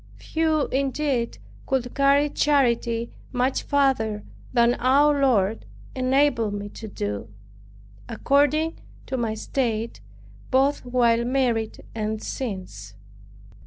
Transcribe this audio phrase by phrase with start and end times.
[0.17, 7.27] Few indeed could carry charity much farther than our Lord enabled me to do,
[8.09, 10.01] according to my state,
[10.49, 12.95] both while married and since.